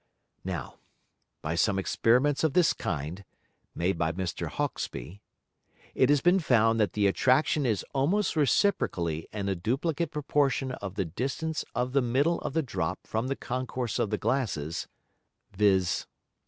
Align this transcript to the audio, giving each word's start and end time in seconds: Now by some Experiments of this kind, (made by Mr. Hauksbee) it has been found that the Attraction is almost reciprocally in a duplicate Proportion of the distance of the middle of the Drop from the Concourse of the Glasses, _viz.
Now 0.43 0.79
by 1.43 1.53
some 1.53 1.77
Experiments 1.77 2.43
of 2.43 2.53
this 2.53 2.73
kind, 2.73 3.23
(made 3.75 3.99
by 3.99 4.11
Mr. 4.11 4.47
Hauksbee) 4.47 5.21
it 5.93 6.09
has 6.09 6.21
been 6.21 6.39
found 6.39 6.79
that 6.79 6.93
the 6.93 7.05
Attraction 7.05 7.67
is 7.67 7.85
almost 7.93 8.35
reciprocally 8.35 9.27
in 9.31 9.47
a 9.47 9.53
duplicate 9.53 10.09
Proportion 10.09 10.71
of 10.71 10.95
the 10.95 11.05
distance 11.05 11.63
of 11.75 11.91
the 11.93 12.01
middle 12.01 12.41
of 12.41 12.53
the 12.53 12.63
Drop 12.63 13.05
from 13.05 13.27
the 13.27 13.35
Concourse 13.35 13.99
of 13.99 14.09
the 14.09 14.17
Glasses, 14.17 14.87
_viz. 15.55 16.07